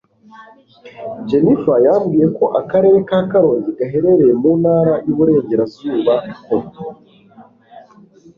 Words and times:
jennifer 1.27 1.77
yambwiye 1.85 2.25
ko 2.37 2.45
akarere 2.61 2.97
ka 3.09 3.19
karongi 3.31 3.69
gaherereye 3.77 4.33
mu 4.41 4.51
ntara 4.61 4.93
y'iburengerazuba, 5.05 6.13
ko 6.45 6.55